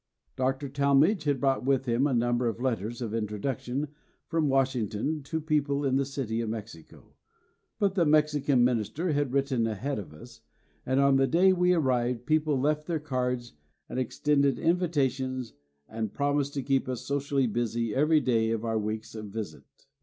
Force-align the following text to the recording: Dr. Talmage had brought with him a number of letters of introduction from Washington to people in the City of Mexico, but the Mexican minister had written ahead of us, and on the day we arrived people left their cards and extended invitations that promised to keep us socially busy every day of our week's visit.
Dr. 0.35 0.67
Talmage 0.67 1.25
had 1.25 1.39
brought 1.39 1.63
with 1.63 1.85
him 1.85 2.07
a 2.07 2.13
number 2.15 2.47
of 2.47 2.59
letters 2.59 3.03
of 3.03 3.13
introduction 3.13 3.89
from 4.25 4.49
Washington 4.49 5.21
to 5.21 5.39
people 5.39 5.85
in 5.85 5.95
the 5.95 6.05
City 6.07 6.41
of 6.41 6.49
Mexico, 6.49 7.13
but 7.77 7.93
the 7.93 8.03
Mexican 8.03 8.63
minister 8.63 9.11
had 9.11 9.31
written 9.31 9.67
ahead 9.67 9.99
of 9.99 10.11
us, 10.11 10.41
and 10.87 10.99
on 10.99 11.17
the 11.17 11.27
day 11.27 11.53
we 11.53 11.73
arrived 11.75 12.25
people 12.25 12.59
left 12.59 12.87
their 12.87 12.99
cards 12.99 13.53
and 13.87 13.99
extended 13.99 14.57
invitations 14.57 15.53
that 15.87 16.13
promised 16.15 16.55
to 16.55 16.63
keep 16.63 16.89
us 16.89 17.01
socially 17.01 17.45
busy 17.45 17.93
every 17.93 18.19
day 18.21 18.49
of 18.49 18.65
our 18.65 18.79
week's 18.79 19.13
visit. 19.13 19.85